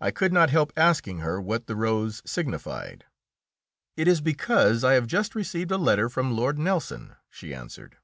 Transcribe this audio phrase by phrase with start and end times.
[0.00, 3.04] I could not help asking her what the rose signified.
[3.94, 7.98] "It is because I have just received a letter from Lord Nelson," she answered.